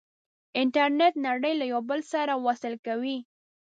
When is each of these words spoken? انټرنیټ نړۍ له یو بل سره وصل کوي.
انټرنیټ 0.61 1.13
نړۍ 1.27 1.53
له 1.59 1.65
یو 1.71 1.81
بل 1.89 1.99
سره 2.13 2.33
وصل 2.45 2.73
کوي. 2.85 3.17